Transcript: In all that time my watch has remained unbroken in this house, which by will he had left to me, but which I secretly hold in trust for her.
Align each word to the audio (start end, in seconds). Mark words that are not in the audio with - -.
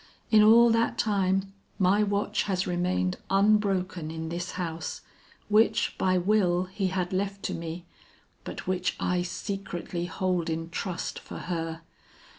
In 0.31 0.41
all 0.41 0.71
that 0.71 0.97
time 0.97 1.53
my 1.77 2.01
watch 2.01 2.41
has 2.49 2.65
remained 2.65 3.17
unbroken 3.29 4.09
in 4.09 4.29
this 4.29 4.53
house, 4.53 5.01
which 5.47 5.93
by 5.99 6.17
will 6.17 6.63
he 6.63 6.87
had 6.87 7.13
left 7.13 7.43
to 7.43 7.53
me, 7.53 7.85
but 8.43 8.65
which 8.65 8.95
I 8.99 9.21
secretly 9.21 10.05
hold 10.05 10.49
in 10.49 10.71
trust 10.71 11.19
for 11.19 11.37
her. 11.37 11.81